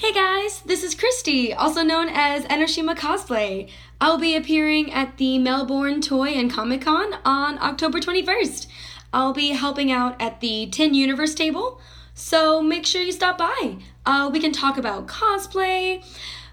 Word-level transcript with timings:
Hey 0.00 0.14
guys, 0.14 0.62
this 0.62 0.82
is 0.82 0.94
Christy, 0.94 1.52
also 1.52 1.82
known 1.82 2.08
as 2.08 2.46
Enoshima 2.46 2.96
Cosplay. 2.96 3.68
I'll 4.00 4.16
be 4.16 4.34
appearing 4.34 4.90
at 4.94 5.18
the 5.18 5.36
Melbourne 5.38 6.00
Toy 6.00 6.28
and 6.28 6.50
Comic 6.50 6.80
Con 6.80 7.18
on 7.22 7.58
October 7.58 8.00
21st. 8.00 8.66
I'll 9.12 9.34
be 9.34 9.50
helping 9.50 9.92
out 9.92 10.16
at 10.18 10.40
the 10.40 10.68
Tin 10.68 10.94
Universe 10.94 11.34
table, 11.34 11.82
so 12.14 12.62
make 12.62 12.86
sure 12.86 13.02
you 13.02 13.12
stop 13.12 13.36
by. 13.36 13.76
Uh, 14.06 14.30
we 14.32 14.40
can 14.40 14.52
talk 14.52 14.78
about 14.78 15.06
cosplay, 15.06 16.02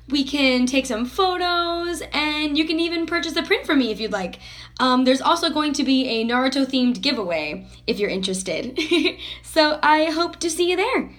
we 0.09 0.25
can 0.25 0.65
take 0.65 0.85
some 0.85 1.05
photos, 1.05 2.03
and 2.11 2.57
you 2.57 2.67
can 2.67 2.81
even 2.81 3.05
purchase 3.05 3.37
a 3.37 3.43
print 3.43 3.65
from 3.65 3.79
me 3.79 3.91
if 3.91 4.01
you'd 4.01 4.11
like. 4.11 4.39
Um, 4.81 5.05
there's 5.05 5.21
also 5.21 5.49
going 5.49 5.71
to 5.71 5.85
be 5.85 6.05
a 6.09 6.25
Naruto 6.25 6.65
themed 6.65 7.01
giveaway 7.01 7.65
if 7.87 7.97
you're 7.97 8.09
interested. 8.09 8.77
so 9.41 9.79
I 9.81 10.11
hope 10.11 10.35
to 10.41 10.49
see 10.49 10.69
you 10.69 10.75
there. 10.75 11.11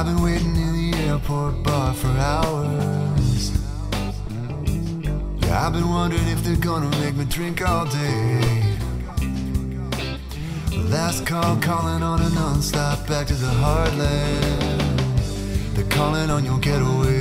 I've 0.00 0.06
been 0.06 0.22
waiting 0.22 0.56
in 0.56 0.90
the 0.92 0.98
airport 1.08 1.62
bar 1.62 1.92
for 1.92 2.08
hours. 2.08 3.52
Yeah, 5.42 5.66
I've 5.66 5.74
been 5.74 5.90
wondering 5.90 6.26
if 6.28 6.42
they're 6.42 6.56
gonna 6.56 6.88
make 7.00 7.16
me 7.16 7.26
drink 7.26 7.60
all 7.60 7.84
day. 7.84 8.76
Last 10.88 11.26
call 11.26 11.58
calling 11.58 12.02
on 12.02 12.22
a 12.22 12.30
non-stop 12.30 13.06
back 13.06 13.26
to 13.26 13.34
the 13.34 13.52
heartland. 13.62 15.04
They're 15.74 15.90
calling 15.90 16.30
on 16.30 16.46
your 16.46 16.58
getaway. 16.60 17.19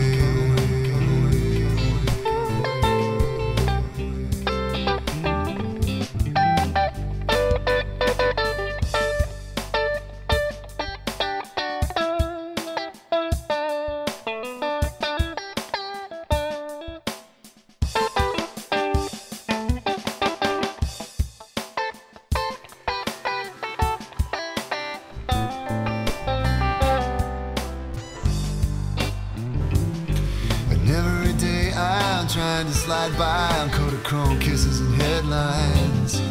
Kodachrome 33.72 34.39
kisses 34.42 34.80
and 34.81 34.95
headlines. 35.02 36.22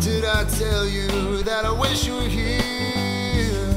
Did 0.00 0.24
I 0.24 0.44
tell 0.44 0.86
you 0.86 1.42
that 1.42 1.64
I 1.64 1.72
wish 1.72 2.06
you 2.06 2.14
were 2.14 2.22
here? 2.22 3.68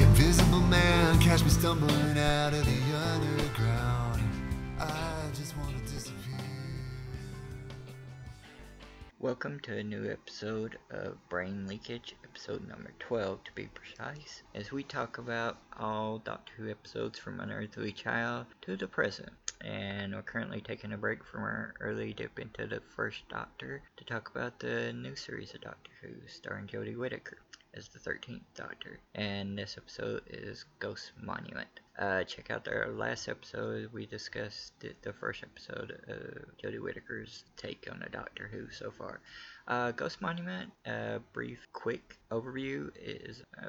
Invisible 0.00 0.60
man, 0.60 1.18
catch 1.20 1.42
me 1.42 1.50
stumbling 1.50 2.18
out 2.18 2.54
of 2.54 2.64
the 2.64 2.96
underground. 2.96 4.22
I 4.78 5.30
just 5.34 5.56
want 5.56 5.70
to 5.76 5.92
disappear. 5.92 6.38
Welcome 9.18 9.58
to 9.60 9.76
a 9.78 9.82
new 9.82 10.10
episode 10.10 10.78
of 10.90 11.16
Brain 11.28 11.66
Leakage, 11.66 12.14
episode 12.24 12.68
number 12.68 12.92
12 13.00 13.42
to 13.44 13.52
be 13.52 13.66
precise, 13.74 14.42
as 14.54 14.70
we 14.70 14.84
talk 14.84 15.18
about 15.18 15.58
all 15.78 16.18
Doctor 16.18 16.52
Who 16.56 16.70
episodes 16.70 17.18
from 17.18 17.40
Unearthly 17.40 17.92
Child 17.92 18.46
to 18.62 18.76
the 18.76 18.86
present. 18.86 19.30
And 19.60 20.14
we're 20.14 20.22
currently 20.22 20.60
taking 20.60 20.92
a 20.92 20.96
break 20.96 21.24
from 21.24 21.42
our 21.42 21.74
early 21.80 22.12
dip 22.12 22.38
into 22.38 22.66
the 22.66 22.80
first 22.94 23.28
Doctor 23.28 23.82
to 23.96 24.04
talk 24.04 24.30
about 24.30 24.60
the 24.60 24.92
new 24.92 25.16
series 25.16 25.54
of 25.54 25.62
Doctor 25.62 25.90
Who 26.02 26.10
starring 26.26 26.66
Jodie 26.66 26.96
Whittaker 26.96 27.38
as 27.74 27.88
the 27.88 27.98
13th 27.98 28.42
Doctor. 28.54 28.98
And 29.14 29.58
this 29.58 29.76
episode 29.76 30.22
is 30.28 30.64
Ghost 30.78 31.12
Monument. 31.20 31.80
Uh, 31.98 32.22
check 32.22 32.50
out 32.50 32.68
our 32.68 32.92
last 32.92 33.28
episode. 33.28 33.92
We 33.92 34.06
discussed 34.06 34.72
the, 34.78 34.92
the 35.02 35.12
first 35.12 35.42
episode 35.42 35.98
of 36.06 36.56
Jodie 36.62 36.80
Whittaker's 36.80 37.42
take 37.56 37.88
on 37.90 38.02
a 38.02 38.08
Doctor 38.08 38.48
Who 38.52 38.70
so 38.70 38.92
far. 38.92 39.20
Uh, 39.66 39.90
Ghost 39.90 40.22
Monument, 40.22 40.70
a 40.86 41.18
brief, 41.32 41.58
quick 41.72 42.16
overview, 42.30 42.90
is 42.96 43.42
a, 43.60 43.66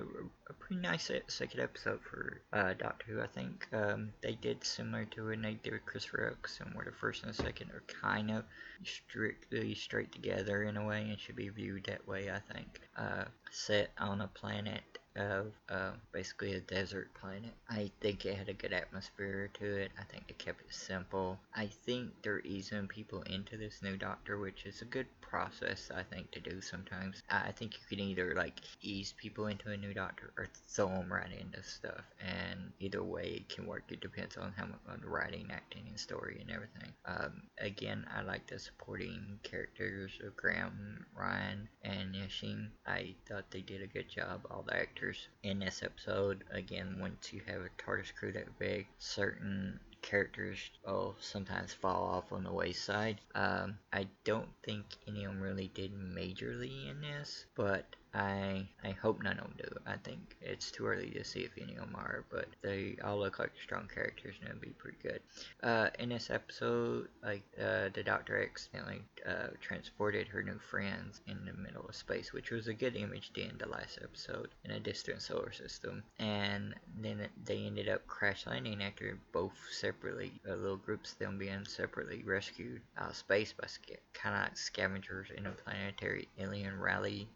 a 0.50 0.54
pretty 0.54 0.80
nice 0.80 1.10
second 1.28 1.60
episode 1.60 2.00
for 2.10 2.42
uh, 2.54 2.74
Doctor 2.74 3.06
Who, 3.08 3.22
I 3.22 3.28
think. 3.28 3.68
Um, 3.74 4.14
they 4.22 4.38
did 4.40 4.64
similar 4.64 5.06
to 5.06 5.26
when 5.26 5.42
they 5.42 5.56
did 5.56 5.84
Christopher 5.88 6.38
and 6.62 6.76
where 6.76 6.86
the 6.86 6.92
first 6.92 7.24
and 7.24 7.34
the 7.34 7.44
second 7.44 7.72
are 7.72 7.84
kind 8.02 8.30
of 8.30 8.44
strictly 8.84 9.74
straight 9.74 10.12
together 10.12 10.64
in 10.64 10.78
a 10.78 10.86
way, 10.86 11.02
and 11.10 11.20
should 11.20 11.36
be 11.36 11.50
viewed 11.50 11.86
that 11.86 12.08
way, 12.08 12.30
I 12.30 12.40
think. 12.54 12.80
Uh, 12.96 13.26
set 13.52 13.90
on 13.98 14.22
a 14.22 14.28
planet 14.28 14.99
of 15.20 15.48
uh, 15.70 15.92
basically 16.12 16.54
a 16.54 16.62
desert 16.62 17.10
planet. 17.20 17.52
I 17.70 17.92
think 18.02 18.26
it 18.26 18.38
had 18.38 18.50
a 18.50 18.54
good 18.54 18.74
atmosphere 18.74 19.50
to 19.56 19.66
it. 19.66 19.92
I 20.00 20.04
think 20.04 20.28
they 20.28 20.34
kept 20.34 20.62
it 20.62 20.74
simple. 20.74 21.38
I 21.56 21.68
think 21.68 22.12
they're 22.24 22.42
easing 22.42 22.88
people 22.88 23.22
into 23.24 23.58
this 23.58 23.82
new 23.84 23.98
Doctor, 23.98 24.38
which 24.40 24.66
is 24.66 24.82
a 24.82 24.86
good 24.86 25.08
process, 25.22 25.92
I 25.96 26.04
think, 26.04 26.32
to 26.32 26.40
do 26.40 26.62
sometimes. 26.62 27.22
I 27.30 27.52
think 27.52 27.76
you 27.76 27.98
can 27.98 28.06
either 28.06 28.34
like 28.36 28.62
ease 28.82 29.14
people 29.18 29.48
into 29.48 29.72
a 29.72 29.78
new 29.78 29.94
Doctor 29.94 30.32
or 30.38 30.48
throw 30.68 30.88
them 30.88 31.12
right 31.12 31.30
into 31.40 31.62
stuff, 31.64 32.06
and 32.20 32.72
either 32.80 33.04
way 33.04 33.42
it 33.42 33.50
can 33.50 33.68
work. 33.68 33.84
It 33.90 34.02
depends 34.02 34.38
on 34.38 34.54
how 34.56 34.66
much 34.66 34.80
on 34.90 35.02
the 35.02 35.10
writing, 35.10 35.50
acting, 35.52 35.84
and 35.88 36.00
story 36.00 36.40
and 36.42 36.50
everything. 36.50 36.92
Um, 37.06 37.44
again, 37.60 38.06
I 38.16 38.22
like 38.22 38.48
the 38.48 38.58
supporting 38.58 39.40
characters 39.44 40.12
of 40.26 40.36
Graham, 40.36 41.06
Ryan, 41.16 41.68
Yasmin. 42.14 42.72
I 42.86 43.16
thought 43.28 43.50
they 43.52 43.62
did 43.62 43.82
a 43.82 43.88
good 43.88 44.10
job. 44.10 44.46
All 44.52 44.64
the 44.64 44.76
actors 44.76 45.28
in 45.44 45.60
this 45.60 45.82
episode. 45.84 46.44
Again, 46.52 46.98
once 47.00 47.34
you 47.34 47.42
have 47.48 47.62
a 47.62 47.70
TARDIS 47.82 48.14
crew 48.16 48.32
that 48.34 48.60
big, 48.60 48.88
certain 49.00 49.80
characters 50.02 50.70
will 50.86 51.16
sometimes 51.20 51.74
fall 51.74 52.04
off 52.04 52.32
on 52.32 52.44
the 52.44 52.54
wayside. 52.54 53.20
Um, 53.36 53.80
I 53.92 54.08
don't 54.24 54.50
think 54.64 54.86
any 55.08 55.26
of 55.26 55.34
them 55.34 55.42
really 55.42 55.72
did 55.74 55.94
majorly 55.94 56.90
in 56.90 57.02
this, 57.02 57.46
but 57.56 57.96
I 58.14 58.68
I 58.84 58.92
hope 58.92 59.22
none 59.22 59.38
of 59.38 59.44
them 59.44 59.54
do. 59.58 59.80
I 59.86 59.98
think 59.98 60.36
it's 60.42 60.72
too 60.72 60.88
early 60.88 61.10
to 61.12 61.24
see 61.24 61.42
if 61.42 61.52
any 61.62 61.74
of 61.74 61.82
them 61.82 61.96
are, 61.96 62.26
but 62.30 62.48
they 62.62 62.98
all 63.04 63.20
look 63.20 63.40
like 63.40 63.52
strong 63.62 63.88
characters 63.94 64.36
and 64.40 64.50
it'll 64.50 64.62
be 64.62 64.70
pretty 64.70 64.98
good. 65.04 65.22
Uh, 65.62 65.90
in 66.00 66.10
this 66.10 66.30
episode, 66.30 67.08
like 67.24 67.44
uh, 67.60 67.90
the 67.94 68.04
Doctor 68.04 68.42
accidentally 68.42 69.02
uh, 69.28 69.48
transported 69.62 70.28
her 70.28 70.42
new 70.42 70.58
friends 70.58 71.22
in 71.28 71.46
the 71.46 71.54
middle 71.54 71.86
of 71.88 71.96
space, 71.96 72.34
which 72.34 72.52
was 72.52 72.68
a 72.68 72.74
good 72.74 72.96
image 72.96 73.32
to 73.34 73.44
end 73.44 73.60
the 73.60 73.70
last 73.70 74.00
episode 74.02 74.50
in 74.66 74.72
a 74.72 74.80
distant 74.80 75.22
solar 75.22 75.52
system, 75.52 76.04
and 76.18 76.74
then 77.02 77.28
they 77.46 77.58
ended 77.66 77.90
up 77.90 78.06
crash 78.08 78.46
landing 78.48 78.82
after 78.82 79.18
both 79.32 79.54
separately, 79.72 80.32
uh, 80.50 80.56
little 80.56 80.78
groups 80.78 81.14
of 81.14 81.20
them 81.20 81.38
being 81.38 81.66
separately 81.66 82.24
rescued 82.26 82.82
out 82.98 83.12
of 83.12 83.16
space 83.16 83.54
by 83.54 83.68
sca- 83.68 84.00
kind 84.14 84.48
of 84.50 84.58
scavengers 84.58 85.28
in 85.38 85.46
a 85.46 85.52
planetary 85.52 86.28
alien 86.40 86.80
rally 86.80 87.28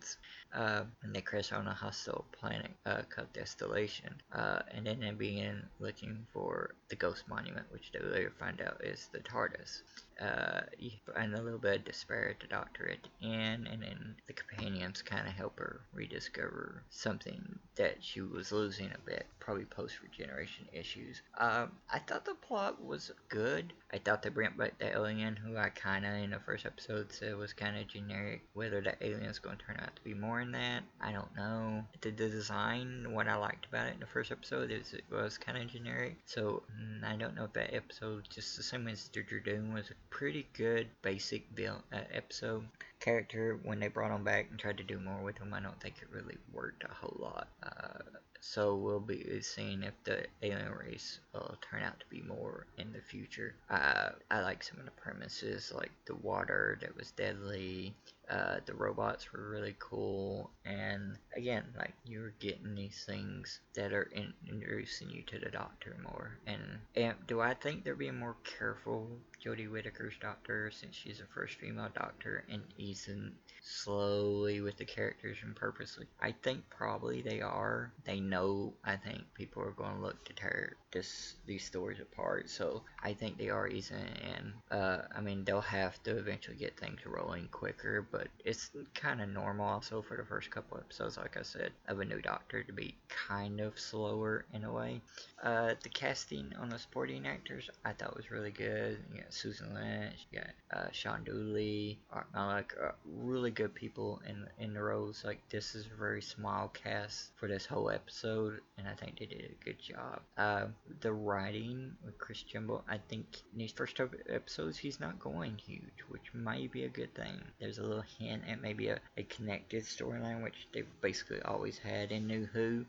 contestants. 0.00 0.18
Uh, 0.54 0.82
and 1.02 1.14
they 1.14 1.20
crash 1.20 1.52
on 1.52 1.66
a 1.66 1.74
hostile 1.74 2.24
planet 2.32 2.70
uh, 2.86 3.02
called 3.08 3.32
Desolation. 3.32 4.14
Uh, 4.32 4.60
and 4.74 4.86
then 4.86 5.00
they 5.00 5.10
begin 5.10 5.62
looking 5.78 6.26
for 6.32 6.74
the 6.88 6.96
Ghost 6.96 7.24
Monument, 7.28 7.66
which 7.70 7.92
they 7.92 8.00
later 8.00 8.32
find 8.38 8.60
out 8.60 8.84
is 8.84 9.08
the 9.12 9.20
TARDIS. 9.20 9.82
Uh, 10.20 10.60
you 10.78 10.90
find 11.14 11.34
a 11.34 11.40
little 11.40 11.58
bit 11.58 11.76
of 11.76 11.84
despair 11.84 12.28
at 12.28 12.40
the 12.40 12.46
Doctor 12.46 12.90
at 12.90 12.98
the 13.02 13.26
end, 13.26 13.66
and 13.66 13.82
then 13.82 14.16
the 14.26 14.34
companions 14.34 15.00
kind 15.00 15.26
of 15.26 15.32
help 15.32 15.58
her 15.58 15.80
rediscover 15.94 16.82
something 16.90 17.58
that 17.76 17.96
she 18.00 18.20
was 18.20 18.52
losing 18.52 18.90
a 18.92 19.06
bit, 19.06 19.26
probably 19.38 19.64
post 19.64 20.02
regeneration 20.02 20.66
issues. 20.74 21.22
Um, 21.38 21.72
I 21.90 22.00
thought 22.00 22.26
the 22.26 22.34
plot 22.34 22.84
was 22.84 23.10
good. 23.30 23.72
I 23.94 23.98
thought 23.98 24.22
they 24.22 24.28
brought 24.28 24.58
back 24.58 24.78
the 24.78 24.90
alien, 24.94 25.36
who 25.36 25.56
I 25.56 25.70
kind 25.70 26.04
of 26.04 26.12
in 26.14 26.30
the 26.30 26.40
first 26.40 26.66
episode 26.66 27.10
said 27.12 27.36
was 27.36 27.54
kind 27.54 27.78
of 27.78 27.88
generic. 27.88 28.42
Whether 28.52 28.82
the 28.82 28.94
alien's 29.00 29.38
going 29.38 29.56
to 29.56 29.64
turn 29.64 29.80
out 29.80 29.96
to 29.96 30.02
be 30.02 30.12
more 30.12 30.39
than 30.40 30.52
that, 30.52 30.82
I 31.00 31.12
don't 31.12 31.34
know. 31.36 31.84
The, 32.00 32.10
the 32.10 32.28
design, 32.28 33.06
what 33.12 33.28
I 33.28 33.36
liked 33.36 33.66
about 33.66 33.88
it 33.88 33.94
in 33.94 34.00
the 34.00 34.06
first 34.06 34.32
episode 34.32 34.70
is 34.70 34.92
it 34.92 35.04
was 35.10 35.38
kind 35.38 35.58
of 35.58 35.68
generic. 35.68 36.16
So 36.26 36.62
mm, 36.78 37.04
I 37.04 37.16
don't 37.16 37.34
know 37.34 37.44
if 37.44 37.52
that 37.54 37.74
episode, 37.74 38.28
just 38.28 38.56
the 38.56 38.62
same 38.62 38.88
as 38.88 39.08
Dr. 39.08 39.42
Was 39.72 39.90
a 39.90 40.14
pretty 40.14 40.46
good 40.54 40.88
basic 41.02 41.54
build 41.54 41.82
uh, 41.92 42.00
episode 42.12 42.64
character 43.00 43.58
when 43.64 43.80
they 43.80 43.88
brought 43.88 44.14
him 44.14 44.22
back 44.22 44.46
and 44.50 44.58
tried 44.58 44.76
to 44.76 44.84
do 44.84 45.00
more 45.00 45.22
with 45.22 45.38
him 45.38 45.52
i 45.54 45.60
don't 45.60 45.80
think 45.80 45.96
it 46.00 46.08
really 46.12 46.36
worked 46.52 46.84
a 46.84 46.94
whole 46.94 47.16
lot 47.18 47.48
uh, 47.62 47.98
so 48.40 48.74
we'll 48.74 49.00
be 49.00 49.40
seeing 49.42 49.82
if 49.82 49.94
the 50.04 50.24
alien 50.42 50.72
race 50.72 51.18
will 51.32 51.56
turn 51.60 51.82
out 51.82 51.98
to 51.98 52.06
be 52.10 52.22
more 52.22 52.66
in 52.78 52.92
the 52.92 53.00
future 53.00 53.54
uh, 53.70 54.10
i 54.30 54.40
like 54.40 54.62
some 54.62 54.78
of 54.78 54.84
the 54.84 54.90
premises 54.92 55.72
like 55.74 55.90
the 56.06 56.14
water 56.16 56.78
that 56.80 56.94
was 56.96 57.10
deadly 57.12 57.94
Uh, 58.30 58.60
the 58.64 58.74
robots 58.74 59.32
were 59.32 59.50
really 59.50 59.74
cool, 59.80 60.50
and 60.64 61.16
again, 61.36 61.64
like 61.76 61.94
you're 62.04 62.32
getting 62.38 62.76
these 62.76 63.02
things 63.04 63.58
that 63.74 63.92
are 63.92 64.08
in, 64.14 64.32
introducing 64.48 65.10
you 65.10 65.22
to 65.22 65.38
the 65.40 65.50
Doctor 65.50 65.96
more. 66.02 66.38
And, 66.46 66.62
and 66.94 67.16
do 67.26 67.40
I 67.40 67.54
think 67.54 67.82
they're 67.82 67.96
being 67.96 68.18
more 68.18 68.36
careful 68.58 69.08
Jodie 69.44 69.70
Whittaker's 69.70 70.14
Doctor 70.20 70.70
since 70.70 70.94
she's 70.94 71.18
the 71.18 71.24
first 71.34 71.56
female 71.56 71.88
Doctor 71.92 72.44
and 72.48 72.62
easing 72.78 73.32
slowly 73.62 74.60
with 74.60 74.76
the 74.76 74.84
characters 74.84 75.38
and 75.42 75.54
purposely. 75.54 76.06
I 76.20 76.32
think 76.32 76.64
probably 76.70 77.22
they 77.22 77.40
are. 77.40 77.92
They 78.04 78.20
know. 78.20 78.74
I 78.84 78.96
think 78.96 79.22
people 79.34 79.62
are 79.62 79.72
going 79.72 79.96
to 79.96 80.02
look 80.02 80.24
to 80.26 80.32
tear 80.34 80.76
this 80.92 81.34
these 81.46 81.64
stories 81.64 82.00
apart. 82.00 82.48
So 82.48 82.82
I 83.02 83.12
think 83.12 83.38
they 83.38 83.48
are 83.48 83.68
easing 83.68 83.98
in. 83.98 84.76
Uh, 84.76 85.02
I 85.16 85.20
mean, 85.20 85.44
they'll 85.44 85.60
have 85.60 86.02
to 86.04 86.16
eventually 86.16 86.56
get 86.56 86.78
things 86.78 87.00
rolling 87.06 87.48
quicker, 87.50 88.06
but 88.10 88.28
it's 88.44 88.70
kind 88.94 89.20
of 89.20 89.28
normal 89.28 89.66
also 89.66 90.02
for 90.02 90.16
the 90.16 90.24
first 90.24 90.50
couple 90.50 90.78
episodes, 90.78 91.16
like 91.16 91.36
I 91.36 91.42
said, 91.42 91.72
of 91.88 92.00
a 92.00 92.04
new 92.04 92.20
Doctor 92.20 92.62
to 92.62 92.72
be 92.72 92.94
kind 93.08 93.60
of 93.60 93.78
slower 93.78 94.44
in 94.52 94.64
a 94.64 94.72
way. 94.72 95.00
Uh, 95.42 95.74
the 95.82 95.88
casting 95.88 96.52
on 96.60 96.68
the 96.68 96.78
supporting 96.78 97.26
actors 97.26 97.70
I 97.84 97.92
thought 97.92 98.16
was 98.16 98.30
really 98.30 98.50
good. 98.50 98.98
You 99.12 99.22
got 99.22 99.32
Susan 99.32 99.74
Lynch, 99.74 100.26
you 100.30 100.40
got 100.40 100.78
uh, 100.78 100.88
Shaun 100.92 101.24
Dooley, 101.24 101.98
Art 102.12 102.26
Malik, 102.34 102.74
uh, 102.82 102.92
really 103.04 103.50
good 103.50 103.74
people 103.74 104.20
in 104.28 104.46
in 104.58 104.74
the 104.74 104.82
roles. 104.82 105.24
Like 105.24 105.40
this 105.48 105.74
is 105.74 105.86
a 105.86 105.96
very 105.96 106.22
small 106.22 106.68
cast 106.68 107.30
for 107.36 107.48
this 107.48 107.66
whole 107.66 107.90
episode, 107.90 108.60
and 108.76 108.86
I 108.86 108.94
think 108.94 109.18
they 109.18 109.26
did 109.26 109.50
a 109.60 109.64
good 109.64 109.80
job. 109.80 110.20
Uh, 110.36 110.66
the 111.00 111.12
writing 111.12 111.96
with 112.04 112.18
Chris 112.18 112.42
Chibnall, 112.42 112.82
I 112.88 112.98
think 113.08 113.26
in 113.52 113.58
these 113.58 113.72
first 113.72 113.96
two 113.96 114.10
episodes 114.28 114.78
he's 114.78 115.00
not 115.00 115.20
going 115.20 115.56
huge, 115.58 116.04
which 116.08 116.32
might 116.34 116.72
be 116.72 116.84
a 116.84 116.88
good 116.88 117.14
thing. 117.14 117.40
There's 117.58 117.78
a 117.78 117.82
little 117.82 118.04
hint 118.18 118.42
at 118.48 118.60
maybe 118.60 118.88
a, 118.88 119.00
a 119.16 119.22
connected 119.24 119.84
storyline, 119.84 120.42
which 120.42 120.68
they've 120.72 121.00
basically 121.00 121.42
always 121.42 121.78
had 121.78 122.12
in 122.12 122.26
New 122.26 122.46
Who. 122.46 122.84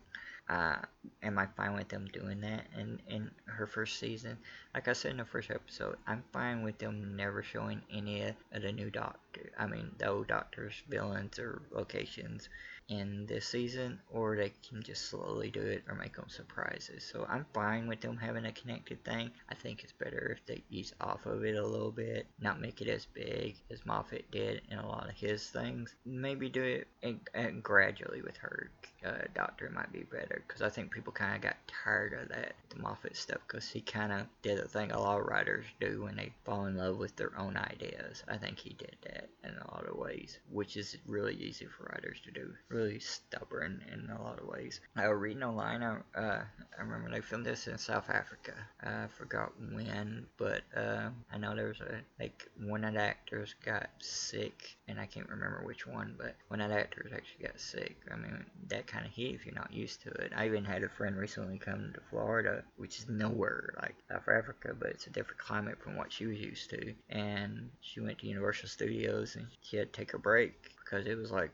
Uh, 0.48 0.76
am 1.22 1.38
I 1.38 1.46
fine 1.56 1.74
with 1.74 1.88
them 1.88 2.08
doing 2.12 2.40
that 2.40 2.66
in, 2.76 3.00
in 3.08 3.30
her 3.46 3.66
first 3.66 3.98
season? 3.98 4.36
Like 4.74 4.88
I 4.88 4.92
said 4.92 5.12
in 5.12 5.18
the 5.18 5.24
first 5.24 5.50
episode, 5.50 5.96
I'm 6.06 6.24
fine 6.32 6.62
with 6.62 6.78
them 6.78 7.16
never 7.16 7.42
showing 7.42 7.80
any 7.90 8.22
of 8.22 8.62
the 8.62 8.72
new 8.72 8.90
Doctor, 8.90 9.52
I 9.58 9.66
mean, 9.66 9.92
the 9.98 10.08
old 10.08 10.26
Doctor's 10.26 10.74
villains 10.88 11.38
or 11.38 11.62
locations 11.70 12.48
in 12.88 13.26
this 13.26 13.46
season, 13.46 14.00
or 14.10 14.36
they 14.36 14.52
can 14.68 14.82
just 14.82 15.06
slowly 15.06 15.50
do 15.50 15.60
it 15.60 15.82
or 15.88 15.94
make 15.94 16.16
them 16.16 16.28
surprises. 16.28 17.08
So 17.10 17.26
I'm 17.28 17.46
fine 17.54 17.86
with 17.86 18.00
them 18.00 18.16
having 18.16 18.44
a 18.44 18.52
connected 18.52 19.04
thing. 19.04 19.30
I 19.48 19.54
think 19.54 19.82
it's 19.82 19.92
better 19.92 20.36
if 20.36 20.46
they 20.46 20.62
ease 20.70 20.92
off 21.00 21.26
of 21.26 21.44
it 21.44 21.56
a 21.56 21.66
little 21.66 21.92
bit, 21.92 22.26
not 22.40 22.60
make 22.60 22.80
it 22.80 22.88
as 22.88 23.06
big 23.06 23.56
as 23.70 23.86
Moffat 23.86 24.30
did 24.30 24.62
in 24.70 24.78
a 24.78 24.86
lot 24.86 25.08
of 25.08 25.14
his 25.14 25.46
things. 25.48 25.94
Maybe 26.04 26.48
do 26.48 26.62
it 26.62 26.88
and, 27.02 27.20
and 27.34 27.62
gradually 27.62 28.22
with 28.22 28.36
her 28.38 28.70
uh, 29.04 29.24
Doctor 29.34 29.70
might 29.74 29.92
be 29.92 30.02
better 30.02 30.42
because 30.46 30.62
I 30.62 30.68
think 30.68 30.90
people 30.90 31.12
kind 31.12 31.36
of 31.36 31.42
got 31.42 31.56
tired 31.84 32.12
of 32.14 32.28
that 32.28 32.54
the 32.70 32.80
Moffat 32.80 33.16
stuff 33.16 33.38
because 33.46 33.68
he 33.68 33.80
kind 33.80 34.12
of 34.12 34.26
did 34.42 34.58
a 34.58 34.68
thing 34.68 34.92
a 34.92 35.00
lot 35.00 35.20
of 35.20 35.26
writers 35.26 35.64
do 35.80 36.02
when 36.02 36.16
they 36.16 36.32
fall 36.44 36.66
in 36.66 36.76
love 36.76 36.98
with 36.98 37.14
their 37.16 37.38
own 37.38 37.56
ideas. 37.56 38.22
I 38.28 38.36
think 38.36 38.58
he 38.58 38.70
did 38.70 38.96
that 39.04 39.28
in 39.44 39.50
a 39.50 39.70
lot 39.72 39.86
of 39.88 39.96
ways, 39.96 40.38
which 40.50 40.76
is 40.76 40.96
really 41.06 41.34
easy 41.34 41.66
for 41.66 41.84
writers 41.92 42.18
to 42.24 42.30
do 42.30 42.52
really 42.68 42.98
stubborn 42.98 43.82
in 43.92 44.10
a 44.10 44.22
lot 44.22 44.38
of 44.38 44.46
ways. 44.46 44.80
I 44.96 45.08
was 45.08 45.18
reading 45.18 45.42
online, 45.42 45.82
I, 45.82 46.18
uh, 46.18 46.42
I 46.78 46.80
remember 46.80 47.10
they 47.10 47.20
filmed 47.20 47.46
this 47.46 47.66
in 47.66 47.76
South 47.78 48.08
Africa. 48.08 48.54
I 48.82 49.06
forgot 49.18 49.52
when, 49.60 50.26
but 50.36 50.62
uh, 50.76 51.10
I 51.32 51.38
know 51.38 51.54
there 51.54 51.68
was 51.68 51.80
a, 51.80 52.00
like, 52.20 52.48
one 52.64 52.84
of 52.84 52.94
the 52.94 53.00
actors 53.00 53.54
got 53.64 53.90
sick, 53.98 54.76
and 54.88 54.98
I 55.00 55.06
can't 55.06 55.28
remember 55.28 55.62
which 55.64 55.86
one, 55.86 56.14
but 56.16 56.34
one 56.48 56.60
of 56.60 56.70
the 56.70 56.78
actors 56.78 57.12
actually 57.14 57.46
got 57.46 57.60
sick. 57.60 57.96
I 58.10 58.16
mean, 58.16 58.44
that 58.68 58.86
kind 58.92 59.06
of 59.06 59.12
heat 59.12 59.34
if 59.34 59.46
you're 59.46 59.54
not 59.54 59.72
used 59.72 60.02
to 60.02 60.10
it. 60.10 60.32
I 60.36 60.46
even 60.46 60.64
had 60.64 60.82
a 60.82 60.88
friend 60.88 61.16
recently 61.16 61.58
come 61.58 61.92
to 61.94 62.00
Florida, 62.10 62.62
which 62.76 62.98
is 62.98 63.08
nowhere 63.08 63.74
like 63.80 63.94
South 64.10 64.28
Africa, 64.28 64.74
but 64.78 64.90
it's 64.90 65.06
a 65.06 65.10
different 65.10 65.40
climate 65.40 65.78
from 65.82 65.96
what 65.96 66.12
she 66.12 66.26
was 66.26 66.38
used 66.38 66.70
to. 66.70 66.94
And 67.08 67.70
she 67.80 68.00
went 68.00 68.18
to 68.18 68.26
Universal 68.26 68.68
Studios 68.68 69.36
and 69.36 69.46
she 69.62 69.76
had 69.78 69.92
to 69.92 69.98
take 69.98 70.14
a 70.14 70.18
break 70.18 70.70
because 70.84 71.06
it 71.06 71.16
was 71.16 71.30
like, 71.30 71.50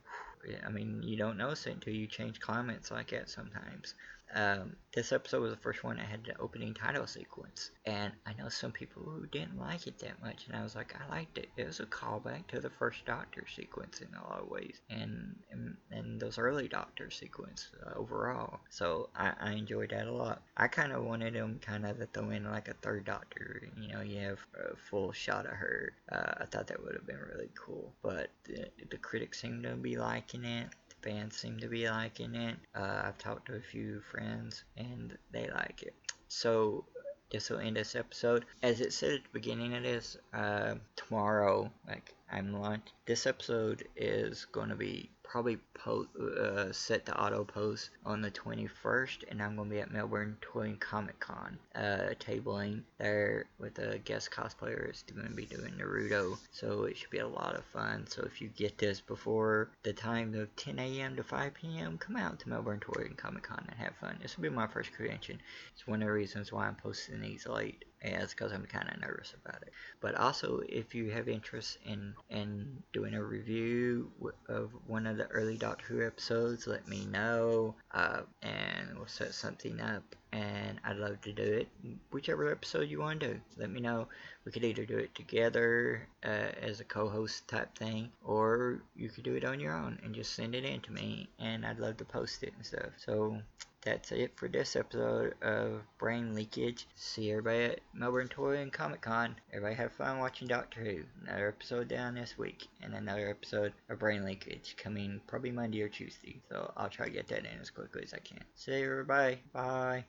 I 0.64 0.70
mean, 0.70 1.02
you 1.02 1.16
don't 1.16 1.38
notice 1.38 1.66
it 1.66 1.74
until 1.74 1.94
you 1.94 2.06
change 2.06 2.40
climates 2.40 2.90
like 2.90 3.10
that 3.10 3.28
sometimes. 3.30 3.94
Um, 4.34 4.76
this 4.94 5.12
episode 5.12 5.42
was 5.42 5.52
the 5.52 5.60
first 5.60 5.84
one 5.84 5.96
that 5.96 6.06
had 6.06 6.24
the 6.24 6.38
opening 6.38 6.74
title 6.74 7.06
sequence, 7.06 7.70
and 7.86 8.12
I 8.26 8.34
know 8.34 8.48
some 8.48 8.72
people 8.72 9.02
who 9.02 9.26
didn't 9.26 9.58
like 9.58 9.86
it 9.86 9.98
that 10.00 10.20
much, 10.22 10.46
and 10.46 10.56
I 10.56 10.62
was 10.62 10.74
like, 10.74 10.94
I 10.94 11.08
liked 11.10 11.38
it. 11.38 11.48
It 11.56 11.66
was 11.66 11.80
a 11.80 11.86
callback 11.86 12.46
to 12.48 12.60
the 12.60 12.68
first 12.68 13.04
Doctor 13.06 13.44
sequence 13.54 14.00
in 14.00 14.08
a 14.14 14.22
lot 14.22 14.42
of 14.42 14.50
ways, 14.50 14.80
and 14.90 15.34
and, 15.50 15.76
and 15.90 16.20
those 16.20 16.36
early 16.38 16.68
Doctor 16.68 17.10
sequence 17.10 17.70
uh, 17.86 17.98
overall. 17.98 18.60
So 18.68 19.08
I, 19.16 19.32
I 19.40 19.52
enjoyed 19.52 19.90
that 19.90 20.06
a 20.06 20.12
lot. 20.12 20.42
I 20.56 20.68
kind 20.68 20.92
of 20.92 21.04
wanted 21.04 21.34
them 21.34 21.58
kind 21.62 21.86
of 21.86 21.98
to 21.98 22.06
throw 22.06 22.30
in 22.30 22.44
like 22.44 22.68
a 22.68 22.74
third 22.74 23.06
Doctor. 23.06 23.62
You 23.80 23.88
know, 23.88 24.02
you 24.02 24.20
have 24.20 24.40
a 24.60 24.76
full 24.76 25.12
shot 25.12 25.46
of 25.46 25.52
her. 25.52 25.92
Uh, 26.12 26.32
I 26.38 26.44
thought 26.44 26.66
that 26.66 26.82
would 26.84 26.94
have 26.94 27.06
been 27.06 27.20
really 27.32 27.50
cool, 27.54 27.92
but 28.02 28.28
the, 28.44 28.68
the 28.90 28.98
critics 28.98 29.40
seem 29.40 29.62
to 29.62 29.74
be 29.74 29.96
liking 30.28 30.44
it 30.44 30.68
fans 31.02 31.36
seem 31.36 31.58
to 31.58 31.68
be 31.68 31.88
liking 31.88 32.34
it. 32.34 32.56
Uh, 32.74 33.02
I've 33.04 33.18
talked 33.18 33.46
to 33.46 33.54
a 33.54 33.60
few 33.60 34.00
friends 34.00 34.64
and 34.76 35.16
they 35.32 35.48
like 35.50 35.82
it. 35.82 35.94
So 36.28 36.84
this 37.30 37.50
will 37.50 37.60
end 37.60 37.76
this 37.76 37.94
episode. 37.94 38.44
As 38.62 38.80
it 38.80 38.92
said 38.92 39.12
at 39.12 39.22
the 39.22 39.28
beginning 39.32 39.74
of 39.74 39.82
this, 39.82 40.16
uh, 40.34 40.74
tomorrow, 40.96 41.70
like 41.86 42.14
I'm 42.30 42.52
launch. 42.52 42.88
This 43.06 43.26
episode 43.26 43.84
is 43.96 44.46
going 44.46 44.68
to 44.68 44.76
be 44.76 45.10
probably 45.28 45.58
uh, 45.86 46.72
set 46.72 47.04
to 47.06 47.20
auto 47.20 47.44
post 47.44 47.90
on 48.04 48.22
the 48.22 48.30
21st, 48.30 49.24
and 49.28 49.42
I'm 49.42 49.56
going 49.56 49.68
to 49.68 49.74
be 49.74 49.80
at 49.80 49.92
Melbourne 49.92 50.38
Toy 50.40 50.62
and 50.62 50.80
Comic 50.80 51.20
Con, 51.20 51.58
uh, 51.74 52.14
tabling 52.18 52.82
there 52.98 53.44
with 53.58 53.78
a 53.78 53.98
guest 53.98 54.30
cosplayer. 54.30 54.88
It's 54.88 55.02
going 55.02 55.28
to 55.28 55.34
be 55.34 55.44
doing 55.44 55.74
Naruto, 55.78 56.38
so 56.50 56.84
it 56.84 56.96
should 56.96 57.10
be 57.10 57.18
a 57.18 57.28
lot 57.28 57.54
of 57.54 57.64
fun. 57.66 58.06
So 58.08 58.22
if 58.22 58.40
you 58.40 58.48
get 58.48 58.78
this 58.78 59.00
before 59.00 59.70
the 59.82 59.92
time 59.92 60.34
of 60.34 60.54
10 60.56 60.78
a.m. 60.78 61.16
to 61.16 61.22
5 61.22 61.54
p.m., 61.54 61.98
come 61.98 62.16
out 62.16 62.40
to 62.40 62.48
Melbourne 62.48 62.80
Toy 62.80 63.02
and 63.04 63.16
Comic 63.16 63.42
Con 63.42 63.64
and 63.68 63.78
have 63.78 63.96
fun. 63.96 64.18
This 64.22 64.36
will 64.36 64.42
be 64.42 64.48
my 64.48 64.66
first 64.66 64.92
convention. 64.92 65.40
It's 65.74 65.86
one 65.86 66.02
of 66.02 66.06
the 66.06 66.12
reasons 66.12 66.52
why 66.52 66.66
I'm 66.66 66.76
posting 66.76 67.20
these 67.20 67.46
late. 67.46 67.84
Yeah, 68.04 68.22
it's 68.22 68.32
because 68.32 68.52
I'm 68.52 68.64
kind 68.66 68.88
of 68.88 69.00
nervous 69.00 69.34
about 69.44 69.62
it. 69.62 69.72
But 70.00 70.14
also, 70.14 70.62
if 70.68 70.94
you 70.94 71.10
have 71.10 71.28
interest 71.28 71.78
in 71.84 72.14
in 72.30 72.82
doing 72.92 73.14
a 73.14 73.22
review 73.22 74.10
of 74.48 74.70
one 74.86 75.06
of 75.06 75.16
the 75.16 75.26
early 75.26 75.56
Doctor 75.56 75.84
Who 75.86 76.06
episodes, 76.06 76.66
let 76.68 76.86
me 76.86 77.06
know, 77.06 77.74
uh, 77.92 78.20
and 78.42 78.96
we'll 78.96 79.08
set 79.08 79.34
something 79.34 79.80
up. 79.80 80.14
And 80.30 80.78
I'd 80.84 80.98
love 80.98 81.20
to 81.22 81.32
do 81.32 81.42
it. 81.42 81.68
Whichever 82.12 82.52
episode 82.52 82.88
you 82.88 83.00
want 83.00 83.20
to 83.20 83.34
do, 83.34 83.40
let 83.56 83.70
me 83.70 83.80
know. 83.80 84.06
We 84.44 84.52
could 84.52 84.64
either 84.64 84.84
do 84.84 84.98
it 84.98 85.14
together 85.14 86.06
uh, 86.24 86.52
as 86.62 86.80
a 86.80 86.84
co-host 86.84 87.48
type 87.48 87.76
thing, 87.76 88.10
or 88.24 88.80
you 88.94 89.08
could 89.08 89.24
do 89.24 89.34
it 89.34 89.44
on 89.44 89.58
your 89.58 89.74
own 89.74 89.98
and 90.04 90.14
just 90.14 90.34
send 90.34 90.54
it 90.54 90.64
in 90.64 90.80
to 90.82 90.92
me, 90.92 91.28
and 91.38 91.66
I'd 91.66 91.78
love 91.80 91.96
to 91.96 92.04
post 92.04 92.42
it 92.42 92.52
and 92.56 92.64
stuff. 92.64 92.90
So 92.98 93.38
that's 93.82 94.12
it 94.12 94.32
for 94.36 94.48
this 94.48 94.76
episode 94.76 95.34
of 95.42 95.82
Brain 95.98 96.34
Leakage. 96.34 96.86
See 96.96 97.30
everybody 97.30 97.64
at 97.64 97.80
Melbourne 97.94 98.28
Toy 98.28 98.58
and 98.58 98.72
Comic 98.72 99.00
Con. 99.00 99.36
Everybody 99.52 99.76
have 99.76 99.92
fun 99.92 100.18
watching 100.18 100.48
Doctor 100.48 100.80
Who. 100.80 101.02
Another 101.26 101.48
episode 101.48 101.88
down 101.88 102.14
this 102.14 102.36
week, 102.36 102.66
and 102.82 102.94
another 102.94 103.28
episode 103.30 103.72
of 103.88 103.98
Brain 103.98 104.24
Leakage 104.24 104.76
coming 104.76 105.20
probably 105.26 105.52
Monday 105.52 105.82
or 105.82 105.88
Tuesday. 105.88 106.40
So 106.50 106.72
I'll 106.76 106.88
try 106.88 107.06
to 107.06 107.12
get 107.12 107.28
that 107.28 107.40
in 107.40 107.60
as 107.60 107.70
quickly 107.70 108.02
as 108.02 108.14
I 108.14 108.18
can. 108.18 108.42
See 108.54 108.82
everybody. 108.82 109.40
Bye. 109.52 110.04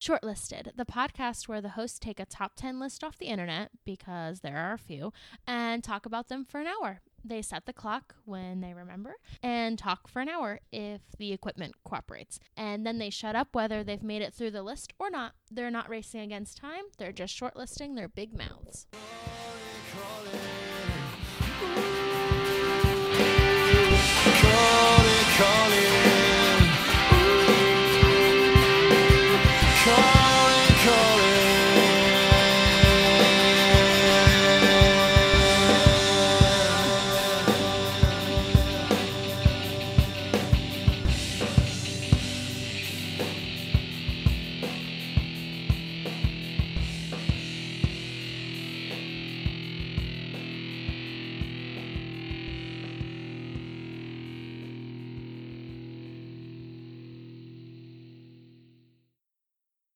Shortlisted, 0.00 0.76
the 0.76 0.84
podcast 0.84 1.48
where 1.48 1.60
the 1.60 1.70
hosts 1.70 1.98
take 1.98 2.20
a 2.20 2.26
top 2.26 2.52
10 2.56 2.78
list 2.78 3.02
off 3.02 3.18
the 3.18 3.26
internet, 3.26 3.70
because 3.84 4.40
there 4.40 4.56
are 4.56 4.74
a 4.74 4.78
few, 4.78 5.12
and 5.46 5.82
talk 5.82 6.06
about 6.06 6.28
them 6.28 6.44
for 6.44 6.60
an 6.60 6.66
hour. 6.66 7.00
They 7.28 7.42
set 7.42 7.66
the 7.66 7.74
clock 7.74 8.14
when 8.24 8.62
they 8.62 8.72
remember 8.72 9.16
and 9.42 9.78
talk 9.78 10.08
for 10.08 10.20
an 10.20 10.30
hour 10.30 10.60
if 10.72 11.02
the 11.18 11.32
equipment 11.32 11.74
cooperates. 11.84 12.40
And 12.56 12.86
then 12.86 12.98
they 12.98 13.10
shut 13.10 13.36
up 13.36 13.48
whether 13.52 13.84
they've 13.84 14.02
made 14.02 14.22
it 14.22 14.32
through 14.32 14.52
the 14.52 14.62
list 14.62 14.94
or 14.98 15.10
not. 15.10 15.32
They're 15.50 15.70
not 15.70 15.90
racing 15.90 16.20
against 16.20 16.56
time, 16.56 16.84
they're 16.96 17.12
just 17.12 17.38
shortlisting 17.38 17.96
their 17.96 18.08
big 18.08 18.36
mouths. 18.36 18.86
Calling, 18.92 20.32
calling. 20.32 20.67